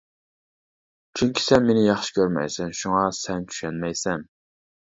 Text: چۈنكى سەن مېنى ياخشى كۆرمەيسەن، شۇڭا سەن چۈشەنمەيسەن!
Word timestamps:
چۈنكى 1.19 1.43
سەن 1.49 1.67
مېنى 1.69 1.83
ياخشى 1.89 2.15
كۆرمەيسەن، 2.15 2.75
شۇڭا 2.81 3.07
سەن 3.19 3.47
چۈشەنمەيسەن! 3.53 4.27